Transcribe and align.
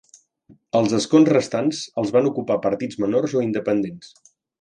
Els 0.77 0.93
escons 0.99 1.29
restants 1.33 1.81
els 2.03 2.13
van 2.15 2.29
ocupar 2.31 2.57
partits 2.67 2.99
menors 3.05 3.37
o 3.41 3.45
independents. 3.49 4.09